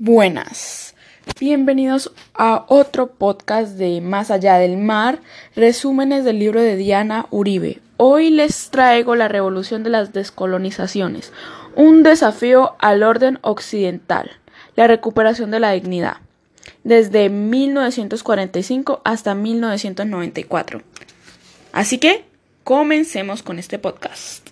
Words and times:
Buenas, 0.00 0.94
bienvenidos 1.40 2.12
a 2.32 2.66
otro 2.68 3.08
podcast 3.08 3.72
de 3.72 4.00
Más 4.00 4.30
allá 4.30 4.56
del 4.58 4.76
mar, 4.76 5.18
resúmenes 5.56 6.24
del 6.24 6.38
libro 6.38 6.62
de 6.62 6.76
Diana 6.76 7.26
Uribe. 7.32 7.80
Hoy 7.96 8.30
les 8.30 8.70
traigo 8.70 9.16
la 9.16 9.26
revolución 9.26 9.82
de 9.82 9.90
las 9.90 10.12
descolonizaciones, 10.12 11.32
un 11.74 12.04
desafío 12.04 12.76
al 12.78 13.02
orden 13.02 13.40
occidental, 13.42 14.30
la 14.76 14.86
recuperación 14.86 15.50
de 15.50 15.58
la 15.58 15.72
dignidad, 15.72 16.18
desde 16.84 17.28
1945 17.28 19.02
hasta 19.04 19.34
1994. 19.34 20.80
Así 21.72 21.98
que, 21.98 22.24
comencemos 22.62 23.42
con 23.42 23.58
este 23.58 23.80
podcast. 23.80 24.47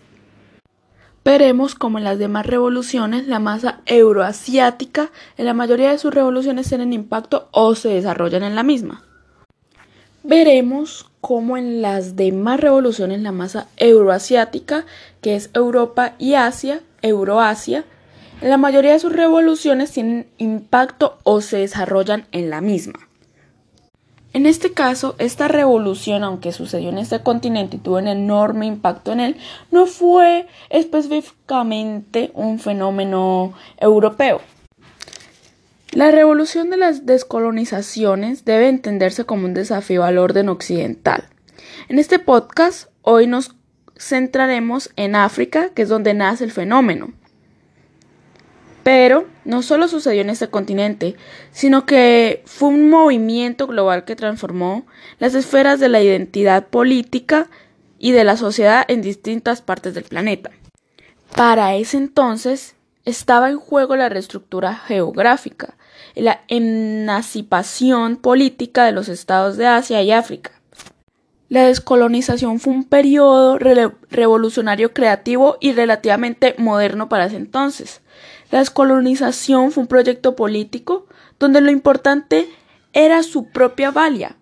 Veremos 1.27 1.75
cómo 1.75 1.99
en 1.99 2.05
las 2.05 2.21
demás 2.21 2.47
revoluciones 2.47 3.27
la 3.27 3.41
masa 3.41 3.81
euroasiática 3.85 5.11
en 5.37 5.47
la 5.47 5.55
mayoría 5.55 5.91
de 5.91 5.99
sus 5.99 6.15
revoluciones 6.15 6.69
tienen 6.69 6.93
impacto 6.93 7.49
o 7.51 7.75
se 7.75 7.89
desarrollan 7.89 8.45
en 8.45 8.55
la 8.55 8.63
misma. 8.63 9.03
Veremos 10.23 11.11
cómo 11.21 11.57
en 11.57 11.83
las 11.83 12.15
demás 12.15 12.61
revoluciones 12.61 13.23
la 13.23 13.33
masa 13.33 13.67
euroasiática, 13.77 14.87
que 15.21 15.35
es 15.35 15.51
Europa 15.53 16.15
y 16.21 16.35
Asia, 16.35 16.83
Euroasia, 17.03 17.85
en 18.41 18.49
la 18.49 18.57
mayoría 18.57 18.93
de 18.93 19.01
sus 19.01 19.13
revoluciones 19.13 19.91
tienen 19.91 20.29
impacto 20.39 21.19
o 21.25 21.41
se 21.41 21.57
desarrollan 21.57 22.29
en 22.31 22.51
la 22.51 22.61
misma. 22.61 23.06
En 24.37 24.45
este 24.45 24.75
caso, 24.75 25.17
esta 25.17 25.49
revolución, 25.49 26.23
aunque 26.23 26.53
sucedió 26.53 26.91
en 26.91 26.99
este 26.99 27.23
continente 27.23 27.77
y 27.77 27.79
tuvo 27.79 27.97
un 27.97 28.07
enorme 28.07 28.67
impacto 28.67 29.13
en 29.13 29.21
él, 29.21 29.37
no 29.71 29.87
fue 29.87 30.47
específicamente 30.69 32.33
un 32.35 32.59
fenómeno 32.59 33.55
europeo. 33.79 34.43
La 35.93 36.11
revolución 36.11 36.69
de 36.69 36.77
las 36.77 37.07
descolonizaciones 37.07 38.45
debe 38.45 38.69
entenderse 38.69 39.25
como 39.25 39.47
un 39.47 39.55
desafío 39.55 40.05
al 40.05 40.19
orden 40.19 40.51
occidental. 40.51 41.25
En 41.89 41.99
este 41.99 42.19
podcast, 42.19 42.91
hoy 43.01 43.27
nos 43.27 43.57
centraremos 43.99 44.91
en 44.97 45.17
África, 45.17 45.71
que 45.71 45.81
es 45.81 45.89
donde 45.89 46.13
nace 46.13 46.45
el 46.45 46.53
fenómeno. 46.53 47.15
Pero 48.87 49.27
no 49.45 49.63
solo 49.63 49.89
sucedió 49.89 50.21
en 50.21 50.31
este 50.31 50.47
continente, 50.47 51.17
sino 51.51 51.87
que 51.87 52.45
fue 52.47 52.69
un 52.69 52.89
movimiento 52.89 53.67
global 53.67 54.05
que 54.05 54.15
transformó 54.15 54.87
las 55.19 55.35
esferas 55.35 55.81
de 55.81 55.89
la 55.89 56.01
identidad 56.01 56.69
política 56.69 57.49
y 57.99 58.13
de 58.13 58.23
la 58.23 58.37
sociedad 58.37 58.85
en 58.87 59.03
distintas 59.03 59.61
partes 59.61 59.95
del 59.95 60.05
planeta. 60.05 60.53
Para 61.35 61.75
ese 61.75 61.97
entonces 61.97 62.77
estaba 63.05 63.51
en 63.51 63.59
juego 63.59 63.97
la 63.97 64.09
reestructura 64.09 64.77
geográfica 64.77 65.75
la 66.15 66.43
emancipación 66.47 68.15
política 68.15 68.85
de 68.85 68.93
los 68.93 69.09
estados 69.09 69.57
de 69.57 69.67
Asia 69.67 70.01
y 70.03 70.13
África. 70.13 70.53
La 71.49 71.67
descolonización 71.67 72.61
fue 72.61 72.73
un 72.73 72.85
periodo 72.85 73.59
revolucionario 73.59 74.93
creativo 74.93 75.57
y 75.61 75.73
relativamente 75.73 76.55
moderno 76.57 77.09
para 77.09 77.27
ese 77.27 77.37
entonces 77.37 78.01
la 78.51 78.61
descolonización 78.61 79.73
fue 79.73 79.83
un 79.83 79.89
proyecto 79.89 80.37
político 80.37 81.07
donde 81.39 81.61
lo 81.61 81.71
importante 81.71 82.49
era 82.93 83.23
su 83.23 83.51
propia 83.51 83.91
valia 83.91 84.37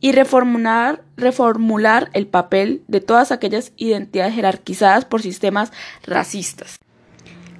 y 0.00 0.12
reformular, 0.12 1.02
reformular 1.16 2.10
el 2.12 2.26
papel 2.26 2.82
de 2.86 3.00
todas 3.00 3.32
aquellas 3.32 3.72
identidades 3.76 4.34
jerarquizadas 4.34 5.04
por 5.04 5.22
sistemas 5.22 5.72
racistas. 6.04 6.78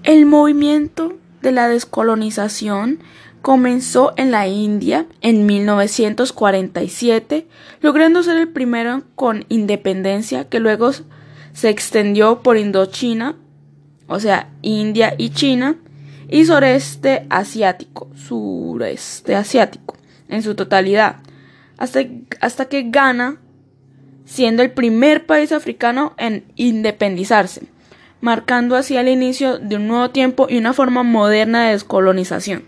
El 0.04 0.26
movimiento 0.26 1.18
de 1.42 1.52
la 1.52 1.68
descolonización 1.68 3.00
comenzó 3.42 4.14
en 4.16 4.30
la 4.30 4.46
India 4.46 5.06
en 5.20 5.46
1947, 5.46 7.48
logrando 7.80 8.22
ser 8.22 8.36
el 8.36 8.48
primero 8.48 9.02
con 9.14 9.44
independencia 9.48 10.48
que 10.48 10.60
luego 10.60 10.92
se 11.52 11.70
extendió 11.70 12.42
por 12.42 12.56
Indochina 12.56 13.36
o 14.08 14.18
sea, 14.18 14.50
India 14.62 15.14
y 15.16 15.30
China, 15.30 15.76
y 16.28 16.44
sureste 16.44 17.26
asiático, 17.30 18.08
sureste 18.14 19.36
asiático, 19.36 19.96
en 20.28 20.42
su 20.42 20.54
totalidad, 20.54 21.16
hasta, 21.76 22.00
hasta 22.40 22.66
que 22.66 22.90
Ghana, 22.90 23.40
siendo 24.24 24.62
el 24.62 24.72
primer 24.72 25.26
país 25.26 25.52
africano 25.52 26.14
en 26.18 26.44
independizarse, 26.56 27.62
marcando 28.20 28.76
así 28.76 28.96
el 28.96 29.08
inicio 29.08 29.58
de 29.58 29.76
un 29.76 29.88
nuevo 29.88 30.10
tiempo 30.10 30.46
y 30.50 30.58
una 30.58 30.72
forma 30.72 31.02
moderna 31.02 31.66
de 31.66 31.72
descolonización. 31.72 32.64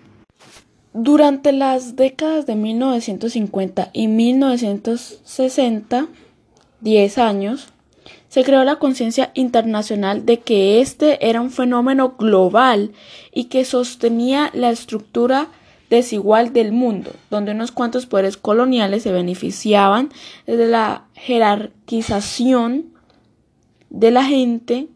Durante 0.92 1.52
las 1.52 1.94
décadas 1.96 2.46
de 2.46 2.56
1950 2.56 3.90
y 3.92 4.08
1960, 4.08 6.08
10 6.80 7.18
años, 7.18 7.68
se 8.30 8.44
creó 8.44 8.62
la 8.64 8.76
conciencia 8.76 9.32
internacional 9.34 10.24
de 10.24 10.38
que 10.38 10.80
este 10.80 11.28
era 11.28 11.40
un 11.40 11.50
fenómeno 11.50 12.14
global 12.16 12.92
y 13.34 13.44
que 13.44 13.64
sostenía 13.64 14.50
la 14.54 14.70
estructura 14.70 15.48
desigual 15.90 16.52
del 16.52 16.70
mundo, 16.70 17.10
donde 17.28 17.50
unos 17.50 17.72
cuantos 17.72 18.06
poderes 18.06 18.36
coloniales 18.36 19.02
se 19.02 19.10
beneficiaban 19.10 20.10
de 20.46 20.68
la 20.68 21.06
jerarquización 21.14 22.86
de 23.90 24.12
la 24.12 24.24
gente 24.24 24.86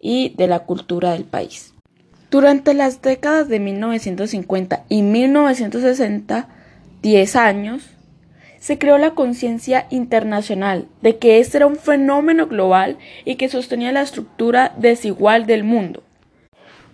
y 0.00 0.30
de 0.30 0.48
la 0.48 0.64
cultura 0.64 1.12
del 1.12 1.24
país. 1.24 1.72
Durante 2.28 2.74
las 2.74 3.02
décadas 3.02 3.48
de 3.48 3.60
1950 3.60 4.84
y 4.88 5.02
1960, 5.02 6.48
10 7.02 7.36
años, 7.36 7.82
se 8.60 8.78
creó 8.78 8.96
la 8.98 9.10
conciencia 9.12 9.86
internacional 9.90 10.86
de 11.02 11.16
que 11.16 11.40
este 11.40 11.56
era 11.56 11.66
un 11.66 11.74
fenómeno 11.76 12.46
global 12.46 12.98
y 13.24 13.34
que 13.34 13.48
sostenía 13.48 13.90
la 13.90 14.02
estructura 14.02 14.72
desigual 14.78 15.46
del 15.46 15.64
mundo. 15.64 16.04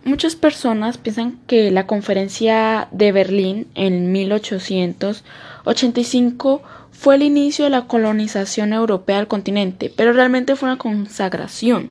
Muchas 0.05 0.37
personas 0.37 0.97
piensan 0.99 1.41
que 1.49 1.73
la 1.73 1.89
conferencia 1.89 2.87
de 2.93 3.11
Berlín 3.11 3.67
en 3.75 4.13
1885 4.13 6.63
fue 6.93 7.17
el 7.17 7.23
inicio 7.23 7.65
de 7.65 7.71
la 7.71 7.89
colonización 7.89 8.73
europea 8.73 9.17
del 9.17 9.27
continente, 9.27 9.93
pero 9.95 10.13
realmente 10.13 10.55
fue 10.55 10.69
una 10.69 10.79
consagración. 10.79 11.89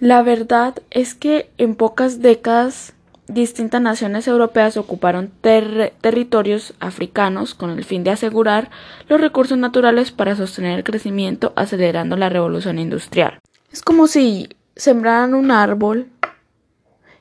La 0.00 0.22
verdad 0.22 0.74
es 0.90 1.14
que 1.14 1.48
en 1.56 1.76
pocas 1.76 2.20
décadas 2.20 2.94
distintas 3.28 3.80
naciones 3.80 4.28
europeas 4.28 4.76
ocuparon 4.76 5.30
territorios 5.40 6.74
africanos 6.80 7.54
con 7.54 7.70
el 7.70 7.84
fin 7.84 8.04
de 8.04 8.10
asegurar 8.10 8.70
los 9.08 9.20
recursos 9.20 9.58
naturales 9.58 10.12
para 10.12 10.36
sostener 10.36 10.78
el 10.78 10.84
crecimiento 10.84 11.52
acelerando 11.56 12.16
la 12.16 12.28
revolución 12.28 12.78
industrial. 12.78 13.38
Es 13.72 13.82
como 13.82 14.06
si 14.06 14.48
sembraran 14.76 15.34
un 15.34 15.50
árbol 15.50 16.08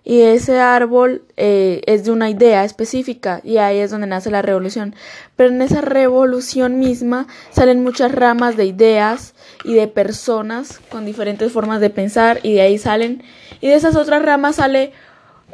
y 0.05 0.21
ese 0.21 0.59
árbol 0.59 1.23
eh, 1.37 1.81
es 1.85 2.03
de 2.03 2.11
una 2.11 2.29
idea 2.29 2.65
específica 2.65 3.39
y 3.41 3.57
ahí 3.57 3.79
es 3.79 3.89
donde 3.89 4.07
nace 4.07 4.29
la 4.29 4.41
revolución. 4.41 4.95
Pero 5.37 5.49
en 5.49 5.61
esa 5.61 5.79
revolución 5.79 6.77
misma 6.77 7.27
salen 7.51 7.81
muchas 7.83 8.11
ramas 8.11 8.57
de 8.57 8.65
ideas 8.65 9.33
y 9.63 9.75
de 9.75 9.87
personas 9.87 10.81
con 10.89 11.05
diferentes 11.05 11.53
formas 11.53 11.79
de 11.79 11.89
pensar 11.89 12.41
y 12.43 12.55
de 12.55 12.61
ahí 12.61 12.77
salen 12.77 13.23
y 13.61 13.69
de 13.69 13.75
esas 13.75 13.95
otras 13.95 14.21
ramas 14.21 14.57
sale 14.57 14.91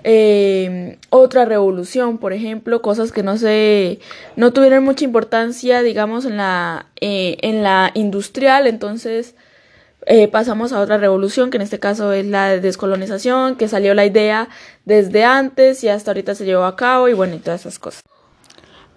eh, 0.04 0.98
otra 1.10 1.46
revolución, 1.46 2.18
por 2.18 2.34
ejemplo, 2.34 2.82
cosas 2.82 3.12
que 3.12 3.24
no 3.24 3.38
se, 3.38 4.00
no 4.36 4.54
tuvieron 4.54 4.84
mucha 4.84 5.06
importancia, 5.06 5.82
digamos, 5.82 6.26
en 6.26 6.38
la, 6.38 6.88
eh, 7.02 7.38
en 7.42 7.64
la 7.64 7.92
industrial, 7.94 8.68
entonces 8.68 9.36
eh, 10.06 10.28
pasamos 10.28 10.72
a 10.74 10.80
otra 10.80 10.98
revolución, 10.98 11.50
que 11.52 11.58
en 11.58 11.64
este 11.64 11.80
caso 11.80 12.14
es 12.14 12.26
la 12.26 12.58
descolonización, 12.58 13.56
que 13.56 13.68
salió 13.68 13.94
la 13.94 14.06
idea 14.06 14.50
desde 14.86 15.24
antes 15.24 15.84
y 15.84 15.90
hasta 15.90 16.12
ahorita 16.12 16.36
se 16.36 16.46
llevó 16.46 16.64
a 16.64 16.76
cabo 16.76 17.10
y 17.10 17.14
bueno, 17.14 17.36
y 17.36 17.40
todas 17.40 17.62
esas 17.62 17.80
cosas. 17.80 18.02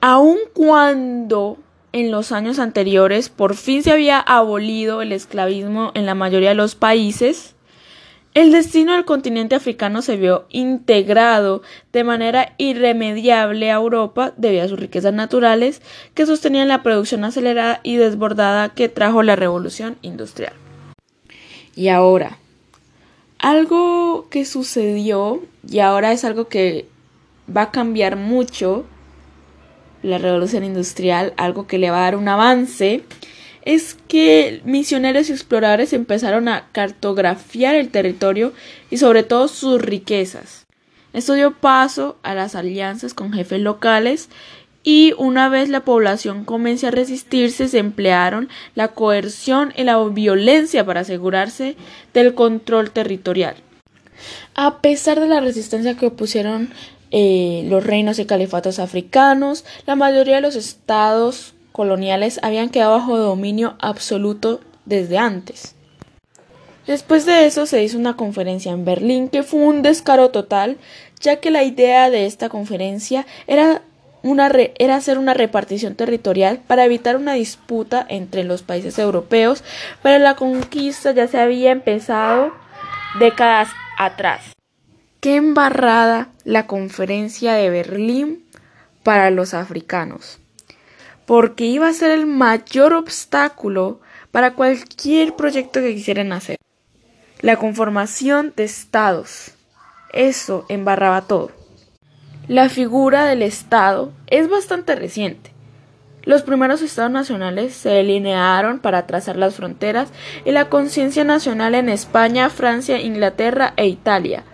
Aun 0.00 0.38
cuando 0.54 1.58
en 1.92 2.10
los 2.10 2.32
años 2.32 2.58
anteriores 2.58 3.28
por 3.28 3.54
fin 3.54 3.82
se 3.82 3.92
había 3.92 4.18
abolido 4.18 5.02
el 5.02 5.12
esclavismo 5.12 5.92
en 5.94 6.06
la 6.06 6.14
mayoría 6.14 6.50
de 6.50 6.54
los 6.54 6.74
países, 6.74 7.54
el 8.34 8.50
destino 8.50 8.92
del 8.92 9.04
continente 9.04 9.54
africano 9.54 10.00
se 10.00 10.16
vio 10.16 10.46
integrado 10.48 11.62
de 11.92 12.02
manera 12.02 12.54
irremediable 12.56 13.70
a 13.70 13.76
Europa 13.76 14.32
debido 14.36 14.64
a 14.64 14.68
sus 14.68 14.80
riquezas 14.80 15.12
naturales 15.12 15.82
que 16.14 16.24
sostenían 16.24 16.68
la 16.68 16.82
producción 16.82 17.24
acelerada 17.24 17.80
y 17.82 17.96
desbordada 17.96 18.70
que 18.70 18.88
trajo 18.88 19.22
la 19.22 19.36
revolución 19.36 19.98
industrial. 20.00 20.54
Y 21.76 21.88
ahora, 21.88 22.38
algo 23.38 24.28
que 24.30 24.46
sucedió 24.46 25.42
y 25.68 25.80
ahora 25.80 26.12
es 26.12 26.24
algo 26.24 26.48
que 26.48 26.86
va 27.54 27.62
a 27.62 27.70
cambiar 27.70 28.16
mucho 28.16 28.86
la 30.02 30.18
revolución 30.18 30.64
industrial, 30.64 31.34
algo 31.36 31.66
que 31.66 31.78
le 31.78 31.90
va 31.90 31.98
a 31.98 32.04
dar 32.04 32.16
un 32.16 32.28
avance, 32.28 33.04
es 33.64 33.96
que 34.08 34.60
misioneros 34.64 35.28
y 35.28 35.32
exploradores 35.32 35.92
empezaron 35.92 36.48
a 36.48 36.68
cartografiar 36.72 37.74
el 37.74 37.90
territorio 37.90 38.52
y 38.90 38.98
sobre 38.98 39.22
todo 39.22 39.48
sus 39.48 39.80
riquezas. 39.80 40.66
Esto 41.12 41.34
dio 41.34 41.52
paso 41.52 42.18
a 42.22 42.34
las 42.34 42.54
alianzas 42.54 43.14
con 43.14 43.32
jefes 43.32 43.60
locales 43.60 44.28
y 44.82 45.14
una 45.16 45.48
vez 45.48 45.68
la 45.68 45.84
población 45.84 46.44
comenzó 46.44 46.88
a 46.88 46.90
resistirse, 46.90 47.68
se 47.68 47.78
emplearon 47.78 48.48
la 48.74 48.88
coerción 48.88 49.72
y 49.76 49.84
la 49.84 50.02
violencia 50.08 50.84
para 50.84 51.00
asegurarse 51.00 51.76
del 52.14 52.34
control 52.34 52.90
territorial. 52.90 53.54
A 54.54 54.80
pesar 54.80 55.20
de 55.20 55.28
la 55.28 55.40
resistencia 55.40 55.96
que 55.96 56.06
opusieron 56.06 56.70
eh, 57.10 57.64
los 57.68 57.84
reinos 57.84 58.18
y 58.18 58.24
califatos 58.24 58.78
africanos, 58.78 59.64
la 59.86 59.94
mayoría 59.96 60.36
de 60.36 60.42
los 60.42 60.56
estados 60.56 61.54
coloniales 61.72 62.38
habían 62.42 62.68
quedado 62.68 62.92
bajo 62.92 63.18
dominio 63.18 63.74
absoluto 63.80 64.60
desde 64.84 65.18
antes. 65.18 65.74
Después 66.86 67.26
de 67.26 67.46
eso 67.46 67.66
se 67.66 67.82
hizo 67.82 67.96
una 67.96 68.16
conferencia 68.16 68.72
en 68.72 68.84
Berlín 68.84 69.28
que 69.28 69.42
fue 69.42 69.60
un 69.60 69.82
descaro 69.82 70.30
total, 70.30 70.78
ya 71.20 71.36
que 71.36 71.50
la 71.50 71.62
idea 71.62 72.10
de 72.10 72.26
esta 72.26 72.48
conferencia 72.48 73.24
era, 73.46 73.82
una 74.22 74.50
era 74.78 74.96
hacer 74.96 75.18
una 75.18 75.34
repartición 75.34 75.94
territorial 75.94 76.60
para 76.66 76.84
evitar 76.84 77.16
una 77.16 77.34
disputa 77.34 78.04
entre 78.08 78.42
los 78.42 78.62
países 78.62 78.98
europeos, 78.98 79.62
pero 80.02 80.18
la 80.18 80.34
conquista 80.34 81.12
ya 81.12 81.28
se 81.28 81.38
había 81.38 81.70
empezado 81.70 82.52
décadas 83.20 83.68
atrás. 83.98 84.42
Qué 85.20 85.36
embarrada 85.36 86.30
la 86.42 86.66
conferencia 86.66 87.54
de 87.54 87.70
Berlín 87.70 88.44
para 89.04 89.30
los 89.30 89.54
africanos, 89.54 90.40
porque 91.26 91.64
iba 91.64 91.88
a 91.88 91.92
ser 91.92 92.10
el 92.10 92.26
mayor 92.26 92.94
obstáculo 92.94 94.00
para 94.30 94.54
cualquier 94.54 95.34
proyecto 95.36 95.80
que 95.80 95.94
quisieran 95.94 96.32
hacer. 96.32 96.56
La 97.40 97.56
conformación 97.56 98.52
de 98.56 98.64
estados. 98.64 99.52
Eso 100.12 100.64
embarraba 100.68 101.22
todo. 101.22 101.50
La 102.48 102.68
figura 102.68 103.24
del 103.24 103.42
Estado 103.42 104.12
es 104.26 104.48
bastante 104.48 104.94
reciente. 104.94 105.52
Los 106.24 106.42
primeros 106.42 106.82
estados 106.82 107.10
nacionales 107.10 107.74
se 107.74 107.88
delinearon 107.88 108.78
para 108.78 109.06
trazar 109.06 109.36
las 109.36 109.56
fronteras 109.56 110.10
y 110.44 110.52
la 110.52 110.68
conciencia 110.68 111.24
nacional 111.24 111.74
en 111.74 111.88
España, 111.88 112.48
Francia, 112.48 113.00
Inglaterra 113.00 113.74
e 113.76 113.86
Italia. 113.88 114.44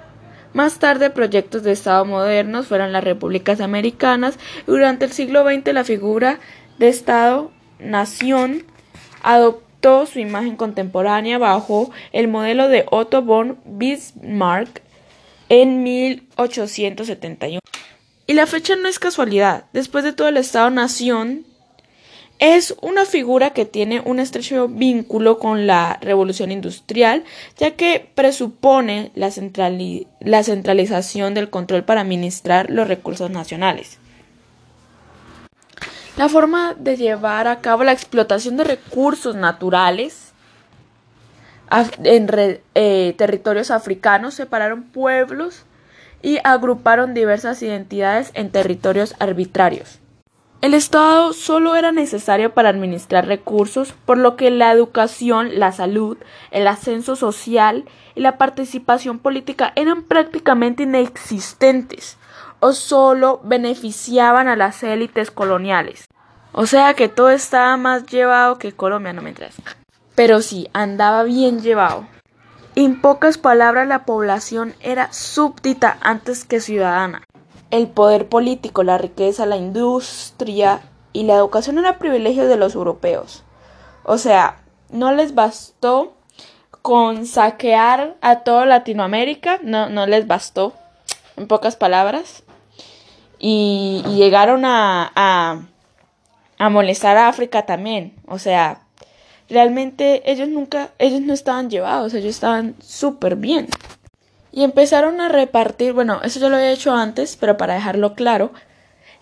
Más 0.55 0.79
tarde, 0.79 1.11
proyectos 1.11 1.63
de 1.63 1.73
Estado 1.73 2.05
modernos 2.05 2.67
fueron 2.67 2.93
las 2.93 3.05
repúblicas 3.05 3.61
americanas 3.61 4.39
y 4.67 4.71
durante 4.71 5.05
el 5.05 5.13
siglo 5.13 5.45
XX 5.45 5.73
la 5.73 5.85
figura 5.85 6.41
de 6.79 6.89
Estado-nación 6.89 8.65
adoptó 9.23 10.07
su 10.07 10.19
imagen 10.19 10.57
contemporánea 10.57 11.39
bajo 11.39 11.91
el 12.13 12.29
modelo 12.29 12.69
de 12.69 12.87
Otto 12.91 13.23
von 13.23 13.59
Bismarck 13.65 14.83
en 15.49 15.83
1871. 15.83 17.61
Y 18.27 18.33
la 18.35 18.47
fecha 18.47 18.77
no 18.77 18.89
es 18.89 18.99
casualidad. 18.99 19.65
Después 19.73 20.05
de 20.05 20.13
todo, 20.13 20.29
el 20.29 20.37
Estado-Nación 20.37 21.47
es 22.39 22.77
una 22.83 23.05
figura 23.05 23.51
que 23.51 23.65
tiene 23.65 24.01
un 24.05 24.21
estrecho 24.21 24.69
vínculo 24.69 25.39
con 25.39 25.67
la 25.67 25.99
revolución 26.01 26.53
industrial, 26.53 27.25
ya 27.57 27.73
que 27.73 28.11
presupone 28.15 29.11
la, 29.15 29.31
centralización 30.43 31.35
del 31.35 31.51
control 31.51 31.83
para 31.83 32.03
administrar 32.03 32.71
los 32.71 32.87
recursos 32.87 33.31
nacionales. 33.31 33.99
La 36.17 36.29
forma 36.29 36.75
de 36.75 36.97
llevar 36.97 37.49
a 37.49 37.61
cabo 37.61 37.85
la 37.85 37.93
explotación 37.93 38.57
de 38.57 38.65
recursos 38.65 39.35
naturales 39.37 40.33
en 42.03 42.29
eh, 42.75 43.15
territorios 43.17 43.71
africanos 43.71 44.35
separaron 44.35 44.85
pueblos 44.85 45.65
y 46.23 46.39
agruparon 46.43 47.15
diversas 47.15 47.63
identidades 47.63 48.31
en 48.35 48.51
territorios 48.51 49.15
arbitrarios. 49.19 50.01
El 50.61 50.75
Estado 50.75 51.33
solo 51.35 51.77
era 51.77 51.93
necesario 51.93 52.53
para 52.53 52.71
administrar 52.71 53.27
recursos, 53.27 53.95
por 54.05 54.19
lo 54.19 54.35
que 54.35 54.51
la 54.51 54.73
educación, 54.73 55.61
la 55.61 55.71
salud, 55.71 56.19
el 56.51 56.67
ascenso 56.67 57.15
social 57.15 57.85
y 58.17 58.21
la 58.23 58.39
participación 58.39 59.21
política 59.21 59.73
eran 59.77 60.03
prácticamente 60.03 60.83
inexistentes 60.83 62.17
o 62.59 62.73
solo 62.73 63.41
beneficiaban 63.45 64.49
a 64.49 64.57
las 64.57 64.83
élites 64.83 65.31
coloniales. 65.31 66.09
O 66.51 66.67
sea 66.67 66.95
que 66.95 67.09
todo 67.09 67.31
estaba 67.31 67.77
más 67.77 68.07
llevado 68.07 68.59
que 68.59 68.73
Colombia, 68.73 69.13
no 69.13 69.23
me 69.23 69.31
interesa. 69.31 69.63
Pero 70.17 70.43
sí, 70.43 70.69
andaba 70.73 71.23
bien 71.23 71.63
llevado. 71.63 72.09
En 72.75 73.01
pocas 73.01 73.39
palabras, 73.39 73.87
la 73.87 74.05
población 74.05 74.75
era 74.81 75.13
súbdita 75.13 75.99
antes 76.01 76.45
que 76.45 76.59
ciudadana. 76.59 77.28
El 77.71 77.89
poder 77.89 78.29
político, 78.29 78.83
la 78.83 78.99
riqueza, 78.99 79.47
la 79.47 79.57
industria 79.57 80.81
y 81.13 81.25
la 81.25 81.35
educación 81.35 81.79
eran 81.79 81.99
privilegios 81.99 82.49
de 82.49 82.57
los 82.57 82.75
europeos. 82.75 83.45
O 84.05 84.19
sea, 84.19 84.63
no 84.91 85.13
les 85.13 85.35
bastó 85.35 86.15
con 86.83 87.27
saquear 87.27 88.17
a 88.21 88.41
toda 88.41 88.65
Latinoamérica, 88.65 89.59
no, 89.63 89.89
no 89.89 90.07
les 90.07 90.27
bastó, 90.27 90.73
en 91.37 91.47
pocas 91.47 91.77
palabras. 91.77 92.43
Y, 93.39 94.03
llegaron 94.07 94.65
a, 94.65 95.13
a, 95.15 95.63
a 96.59 96.69
molestar 96.71 97.17
a 97.17 97.29
África 97.29 97.67
también. 97.67 98.15
O 98.27 98.39
sea, 98.39 98.81
realmente 99.49 100.31
ellos 100.31 100.49
nunca, 100.49 100.91
ellos 100.99 101.21
no 101.21 101.33
estaban 101.33 101.71
llevados, 101.71 102.15
ellos 102.15 102.31
estaban 102.31 102.75
súper 102.81 103.37
bien. 103.37 103.69
Y 104.51 104.63
empezaron 104.63 105.21
a 105.21 105.29
repartir, 105.29 105.93
bueno, 105.93 106.21
eso 106.23 106.41
yo 106.41 106.49
lo 106.49 106.57
había 106.57 106.73
hecho 106.73 106.93
antes, 106.93 107.37
pero 107.37 107.57
para 107.57 107.75
dejarlo 107.75 108.15
claro, 108.15 108.53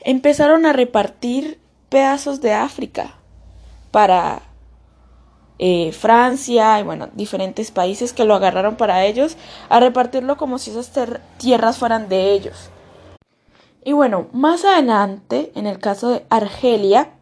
empezaron 0.00 0.67
a 0.67 0.73
repartir 0.73 1.58
pedazos 1.88 2.40
de 2.40 2.52
África 2.52 3.14
para 3.90 4.43
eh, 5.58 5.93
Francia 5.93 6.78
y 6.78 6.82
bueno, 6.82 7.08
diferentes 7.14 7.70
países 7.70 8.12
que 8.12 8.25
lo 8.25 8.34
agarraron 8.34 8.76
para 8.76 9.05
ellos, 9.05 9.37
a 9.69 9.81
repartirlo 9.81 10.37
como 10.37 10.58
si 10.58 10.70
esas 10.70 10.93
tierras 11.38 11.78
fueran 11.78 12.08
de 12.08 12.32
ellos. 12.32 12.70
Y 13.84 13.93
bueno, 13.93 14.26
más 14.32 14.64
adelante, 14.64 15.52
en 15.55 15.67
el 15.67 15.78
caso 15.78 16.11
de 16.11 16.26
Argelia, 16.28 17.12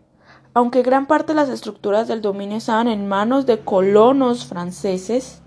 aunque 0.55 0.83
gran 0.83 1.07
parte 1.07 1.33
de 1.33 1.37
las 1.37 1.49
estructuras 1.49 2.09
del 2.09 2.23
dominio 2.23 2.57
estaban 2.57 2.89
en 2.89 3.07
manos 3.07 3.45
de 3.45 3.61
colonos 3.61 4.47
franceses, 4.47 5.43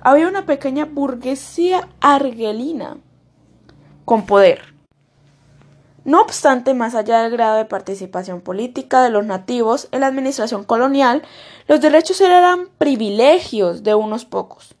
había 0.00 0.28
una 0.28 0.46
pequeña 0.46 0.84
burguesía 0.84 1.88
argelina 2.00 2.98
con 4.04 4.26
poder. 4.26 4.74
No 6.04 6.22
obstante, 6.22 6.72
más 6.72 6.94
allá 6.94 7.22
del 7.22 7.32
grado 7.32 7.56
de 7.56 7.64
participación 7.64 8.40
política 8.40 9.02
de 9.02 9.10
los 9.10 9.26
nativos 9.26 9.88
en 9.92 10.00
la 10.00 10.06
administración 10.06 10.64
colonial, 10.64 11.22
los 11.66 11.80
derechos 11.80 12.20
eran 12.20 12.68
privilegios 12.78 13.82
de 13.82 13.94
unos 13.94 14.24
pocos. 14.24 14.74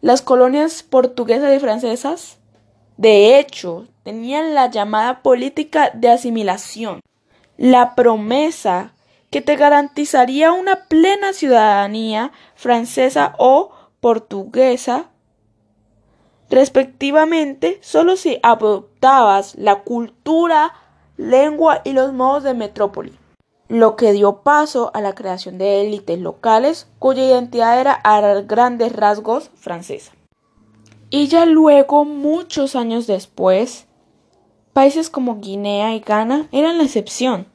Las 0.00 0.22
colonias 0.22 0.82
portuguesas 0.82 1.56
y 1.56 1.58
francesas 1.58 2.38
de 2.96 3.38
hecho, 3.38 3.86
tenían 4.02 4.54
la 4.54 4.70
llamada 4.70 5.22
política 5.22 5.90
de 5.94 6.10
asimilación, 6.10 7.00
la 7.56 7.94
promesa 7.94 8.92
que 9.30 9.40
te 9.40 9.56
garantizaría 9.56 10.52
una 10.52 10.84
plena 10.84 11.32
ciudadanía 11.32 12.32
francesa 12.54 13.34
o 13.38 13.72
portuguesa, 14.02 15.10
respectivamente, 16.50 17.78
solo 17.82 18.16
si 18.16 18.40
adoptabas 18.42 19.54
la 19.54 19.84
cultura, 19.84 20.74
lengua 21.16 21.82
y 21.84 21.92
los 21.92 22.12
modos 22.12 22.42
de 22.42 22.52
metrópoli, 22.52 23.16
lo 23.68 23.94
que 23.94 24.10
dio 24.10 24.42
paso 24.42 24.90
a 24.92 25.00
la 25.00 25.14
creación 25.14 25.56
de 25.56 25.82
élites 25.82 26.18
locales 26.18 26.88
cuya 26.98 27.24
identidad 27.24 27.80
era 27.80 27.92
a 27.92 28.20
grandes 28.40 28.92
rasgos 28.92 29.50
francesa. 29.54 30.10
Y 31.08 31.28
ya 31.28 31.46
luego, 31.46 32.04
muchos 32.04 32.74
años 32.74 33.06
después, 33.06 33.86
países 34.72 35.10
como 35.10 35.38
Guinea 35.38 35.94
y 35.94 36.00
Ghana 36.00 36.48
eran 36.50 36.78
la 36.78 36.84
excepción, 36.84 37.46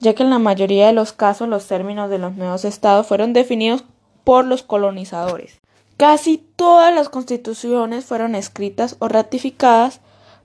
ya 0.00 0.14
que 0.14 0.24
en 0.24 0.30
la 0.30 0.40
mayoría 0.40 0.88
de 0.88 0.92
los 0.92 1.12
casos 1.12 1.48
los 1.48 1.68
términos 1.68 2.10
de 2.10 2.18
los 2.18 2.34
nuevos 2.34 2.64
estados 2.64 3.06
fueron 3.06 3.32
definidos 3.32 3.84
por 4.24 4.44
los 4.44 4.64
colonizadores. 4.64 5.60
Casi 5.96 6.38
todas 6.56 6.94
las 6.94 7.08
constituciones 7.08 8.04
fueron 8.04 8.34
escritas 8.34 8.96
o 8.98 9.08
ratificadas 9.08 10.00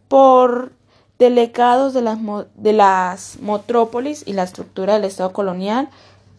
por 0.07 0.73
delegados 1.17 1.93
de 1.93 2.01
las, 2.01 2.17
de 2.55 2.73
las 2.73 3.39
metrópolis 3.39 4.23
y 4.25 4.33
la 4.33 4.43
estructura 4.43 4.93
del 4.93 5.05
Estado 5.05 5.33
colonial 5.33 5.89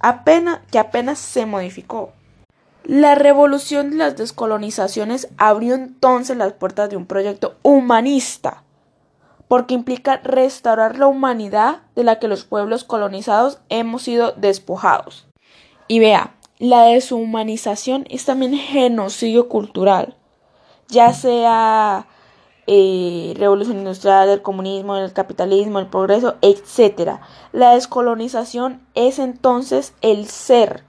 apenas, 0.01 0.61
que 0.71 0.79
apenas 0.79 1.19
se 1.19 1.45
modificó. 1.45 2.13
La 2.85 3.15
revolución 3.15 3.91
de 3.91 3.97
las 3.97 4.17
descolonizaciones 4.17 5.29
abrió 5.37 5.75
entonces 5.75 6.37
las 6.37 6.55
puertas 6.55 6.89
de 6.89 6.97
un 6.97 7.07
proyecto 7.07 7.57
humanista, 7.63 8.63
porque 9.49 9.75
implica 9.75 10.17
restaurar 10.25 10.99
la 10.99 11.07
humanidad 11.07 11.83
de 11.95 12.05
la 12.05 12.19
que 12.19 12.29
los 12.29 12.45
pueblos 12.45 12.85
colonizados 12.85 13.59
hemos 13.69 14.03
sido 14.03 14.33
despojados. 14.33 15.27
Y 15.89 15.99
vea, 15.99 16.35
la 16.61 16.83
deshumanización 16.83 18.05
es 18.11 18.27
también 18.27 18.55
genocidio 18.55 19.49
cultural, 19.49 20.15
ya 20.89 21.15
sea 21.15 22.07
eh, 22.67 23.33
revolución 23.39 23.79
industrial, 23.79 24.29
el 24.29 24.43
comunismo, 24.43 24.99
el 24.99 25.15
capitalismo, 25.15 25.79
el 25.79 25.87
progreso, 25.87 26.37
etc. 26.43 27.13
La 27.53 27.73
descolonización 27.73 28.87
es 28.95 29.19
entonces 29.19 29.95
el 30.03 30.27
ser. 30.27 30.85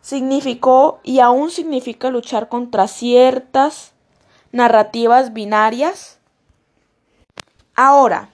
Significó 0.00 0.98
y 1.04 1.20
aún 1.20 1.52
significa 1.52 2.10
luchar 2.10 2.48
contra 2.48 2.88
ciertas 2.88 3.92
narrativas 4.50 5.32
binarias. 5.32 6.18
Ahora, 7.76 8.30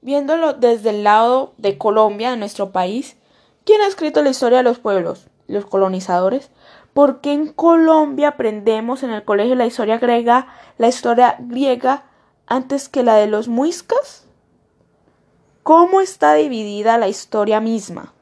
viéndolo 0.00 0.54
desde 0.54 0.90
el 0.90 1.04
lado 1.04 1.52
de 1.56 1.78
Colombia, 1.78 2.32
de 2.32 2.36
nuestro 2.36 2.72
país, 2.72 3.16
¿quién 3.64 3.80
ha 3.80 3.86
escrito 3.86 4.22
la 4.22 4.30
historia 4.30 4.58
de 4.58 4.64
los 4.64 4.80
pueblos? 4.80 5.28
Los 5.46 5.66
colonizadores. 5.66 6.50
¿Por 6.96 7.20
qué 7.20 7.32
en 7.34 7.52
Colombia 7.52 8.28
aprendemos 8.28 9.02
en 9.02 9.10
el 9.10 9.22
colegio 9.22 9.54
la 9.54 9.66
historia 9.66 9.98
griega, 9.98 10.46
la 10.78 10.88
historia 10.88 11.36
griega 11.38 12.04
antes 12.46 12.88
que 12.88 13.02
la 13.02 13.16
de 13.16 13.26
los 13.26 13.48
muiscas? 13.48 14.26
¿Cómo 15.62 16.00
está 16.00 16.32
dividida 16.34 16.96
la 16.96 17.08
historia 17.08 17.60
misma? 17.60 18.14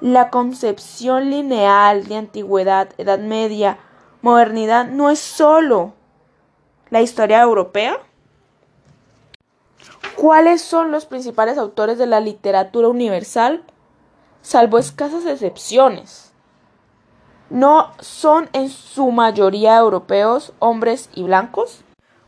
La 0.00 0.30
concepción 0.30 1.30
lineal 1.30 2.08
de 2.08 2.16
antigüedad, 2.16 2.88
Edad 2.98 3.20
Media, 3.20 3.78
modernidad 4.22 4.86
no 4.86 5.10
es 5.10 5.18
solo 5.18 5.92
la 6.88 7.02
historia 7.02 7.40
europea. 7.42 7.96
¿Cuáles 10.16 10.62
son 10.62 10.90
los 10.90 11.06
principales 11.06 11.58
autores 11.58 11.96
de 11.96 12.06
la 12.06 12.18
literatura 12.18 12.88
universal? 12.88 13.62
Salvo 14.42 14.78
escasas 14.78 15.26
excepciones 15.26 16.29
no 17.50 17.90
son 18.00 18.48
en 18.52 18.70
su 18.70 19.10
mayoría 19.10 19.76
europeos, 19.76 20.52
hombres 20.58 21.10
y 21.14 21.24
blancos? 21.24 21.82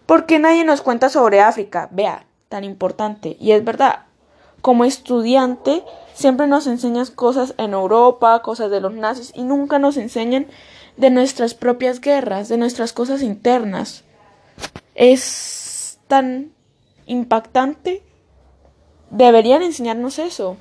¿Por 0.06 0.26
qué 0.26 0.38
nadie 0.38 0.64
nos 0.64 0.82
cuenta 0.82 1.08
sobre 1.08 1.40
África? 1.40 1.88
Vea, 1.92 2.26
tan 2.48 2.64
importante. 2.64 3.36
Y 3.40 3.52
es 3.52 3.64
verdad, 3.64 4.06
como 4.60 4.84
estudiante 4.84 5.84
siempre 6.12 6.46
nos 6.46 6.66
enseñas 6.66 7.10
cosas 7.10 7.54
en 7.56 7.72
Europa, 7.72 8.42
cosas 8.42 8.70
de 8.70 8.80
los 8.80 8.92
nazis, 8.92 9.32
y 9.34 9.42
nunca 9.42 9.78
nos 9.78 9.96
enseñan 9.96 10.46
de 10.96 11.10
nuestras 11.10 11.54
propias 11.54 12.00
guerras, 12.00 12.48
de 12.48 12.58
nuestras 12.58 12.92
cosas 12.92 13.22
internas. 13.22 14.04
Es 14.94 15.98
tan 16.08 16.52
impactante. 17.06 18.02
Deberían 19.10 19.62
enseñarnos 19.62 20.18
eso 20.18 20.56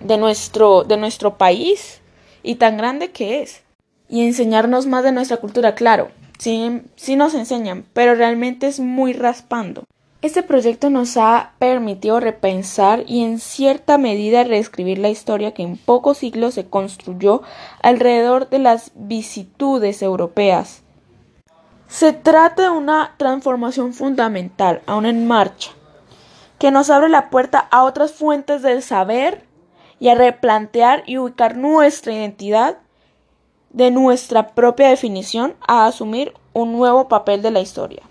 de 0.00 0.16
nuestro, 0.16 0.84
de 0.84 0.96
nuestro 0.96 1.38
país 1.38 2.00
y 2.42 2.56
tan 2.56 2.76
grande 2.76 3.10
que 3.10 3.42
es 3.42 3.62
y 4.08 4.26
enseñarnos 4.26 4.86
más 4.86 5.04
de 5.04 5.12
nuestra 5.12 5.36
cultura, 5.38 5.74
claro, 5.74 6.08
sí, 6.38 6.82
sí 6.96 7.16
nos 7.16 7.34
enseñan, 7.34 7.84
pero 7.92 8.14
realmente 8.14 8.66
es 8.66 8.80
muy 8.80 9.12
raspando. 9.12 9.84
Este 10.20 10.42
proyecto 10.42 10.90
nos 10.90 11.16
ha 11.16 11.52
permitido 11.60 12.18
repensar 12.18 13.04
y 13.06 13.22
en 13.22 13.38
cierta 13.38 13.98
medida 13.98 14.42
reescribir 14.42 14.98
la 14.98 15.10
historia 15.10 15.54
que 15.54 15.62
en 15.62 15.76
pocos 15.76 16.18
siglos 16.18 16.54
se 16.54 16.66
construyó 16.66 17.42
alrededor 17.82 18.48
de 18.48 18.58
las 18.58 18.90
vicitudes 18.96 20.02
europeas. 20.02 20.82
Se 21.86 22.12
trata 22.12 22.64
de 22.64 22.70
una 22.70 23.14
transformación 23.16 23.94
fundamental, 23.94 24.82
aún 24.86 25.06
en 25.06 25.28
marcha, 25.28 25.70
que 26.58 26.72
nos 26.72 26.90
abre 26.90 27.08
la 27.08 27.30
puerta 27.30 27.60
a 27.70 27.84
otras 27.84 28.10
fuentes 28.10 28.62
del 28.62 28.82
saber 28.82 29.44
y 30.00 30.08
a 30.08 30.16
replantear 30.16 31.04
y 31.06 31.18
ubicar 31.18 31.56
nuestra 31.56 32.12
identidad 32.12 32.78
de 33.70 33.90
nuestra 33.90 34.48
propia 34.48 34.88
definición 34.88 35.54
a 35.66 35.86
asumir 35.86 36.32
un 36.52 36.72
nuevo 36.72 37.08
papel 37.08 37.42
de 37.42 37.50
la 37.50 37.60
historia. 37.60 38.02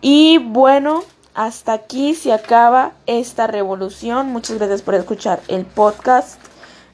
Y 0.00 0.38
bueno, 0.38 1.02
hasta 1.34 1.72
aquí 1.72 2.14
se 2.14 2.32
acaba 2.32 2.92
esta 3.06 3.46
revolución. 3.46 4.28
Muchas 4.32 4.58
gracias 4.58 4.82
por 4.82 4.94
escuchar 4.94 5.40
el 5.48 5.64
podcast. 5.64 6.40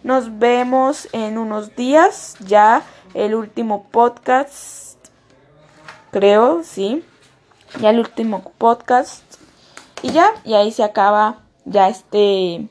Nos 0.03 0.39
vemos 0.39 1.09
en 1.13 1.39
unos 1.39 1.75
días, 1.75 2.37
ya 2.47 2.83
el 3.15 3.35
último 3.35 3.87
podcast, 3.91 4.97
creo, 6.13 6.63
sí, 6.63 7.03
ya 7.81 7.91
el 7.91 7.99
último 7.99 8.53
podcast. 8.59 9.23
Y 10.03 10.11
ya, 10.11 10.31
y 10.45 10.55
ahí 10.55 10.71
se 10.71 10.85
acaba 10.85 11.41
ya 11.65 11.89
este, 11.89 12.69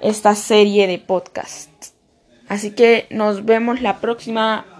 esta 0.00 0.34
serie 0.36 0.86
de 0.86 0.98
podcasts. 0.98 1.95
Así 2.48 2.70
que 2.70 3.06
nos 3.10 3.44
vemos 3.44 3.80
la 3.80 3.98
próxima 3.98 4.75